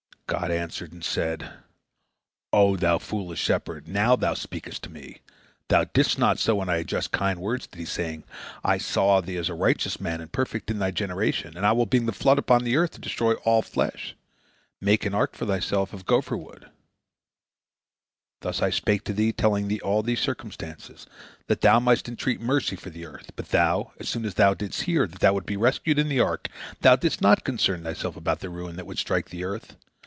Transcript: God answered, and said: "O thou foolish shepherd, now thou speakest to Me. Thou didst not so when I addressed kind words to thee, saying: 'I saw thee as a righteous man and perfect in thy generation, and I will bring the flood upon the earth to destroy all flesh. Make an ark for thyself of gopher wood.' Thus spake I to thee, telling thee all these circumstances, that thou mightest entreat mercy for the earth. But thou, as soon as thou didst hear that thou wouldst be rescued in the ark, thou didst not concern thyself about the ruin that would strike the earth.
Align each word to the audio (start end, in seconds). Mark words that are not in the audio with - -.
God 0.27 0.49
answered, 0.49 0.93
and 0.93 1.03
said: 1.03 1.55
"O 2.53 2.77
thou 2.77 2.99
foolish 2.99 3.41
shepherd, 3.41 3.89
now 3.89 4.15
thou 4.15 4.33
speakest 4.33 4.81
to 4.83 4.89
Me. 4.89 5.17
Thou 5.67 5.83
didst 5.83 6.17
not 6.17 6.39
so 6.39 6.55
when 6.55 6.69
I 6.69 6.77
addressed 6.77 7.11
kind 7.11 7.41
words 7.41 7.67
to 7.67 7.77
thee, 7.77 7.83
saying: 7.83 8.23
'I 8.63 8.77
saw 8.77 9.19
thee 9.19 9.35
as 9.35 9.49
a 9.49 9.53
righteous 9.53 9.99
man 9.99 10.21
and 10.21 10.31
perfect 10.31 10.71
in 10.71 10.79
thy 10.79 10.89
generation, 10.91 11.57
and 11.57 11.65
I 11.65 11.73
will 11.73 11.85
bring 11.85 12.05
the 12.05 12.13
flood 12.13 12.37
upon 12.39 12.63
the 12.63 12.77
earth 12.77 12.91
to 12.91 13.01
destroy 13.01 13.33
all 13.43 13.61
flesh. 13.61 14.15
Make 14.79 15.05
an 15.05 15.13
ark 15.13 15.35
for 15.35 15.45
thyself 15.45 15.91
of 15.91 16.05
gopher 16.05 16.37
wood.' 16.37 16.69
Thus 18.39 18.61
spake 18.73 19.01
I 19.01 19.07
to 19.07 19.13
thee, 19.13 19.33
telling 19.33 19.67
thee 19.67 19.81
all 19.81 20.01
these 20.01 20.21
circumstances, 20.21 21.07
that 21.47 21.59
thou 21.59 21.81
mightest 21.81 22.07
entreat 22.07 22.39
mercy 22.39 22.77
for 22.77 22.89
the 22.89 23.05
earth. 23.05 23.31
But 23.35 23.49
thou, 23.49 23.91
as 23.99 24.07
soon 24.07 24.23
as 24.23 24.35
thou 24.35 24.53
didst 24.53 24.83
hear 24.83 25.07
that 25.07 25.19
thou 25.19 25.33
wouldst 25.33 25.47
be 25.47 25.57
rescued 25.57 25.99
in 25.99 26.07
the 26.07 26.21
ark, 26.21 26.47
thou 26.79 26.95
didst 26.95 27.19
not 27.19 27.43
concern 27.43 27.83
thyself 27.83 28.15
about 28.15 28.39
the 28.39 28.49
ruin 28.49 28.77
that 28.77 28.85
would 28.87 28.97
strike 28.97 29.29
the 29.29 29.43
earth. 29.43 29.75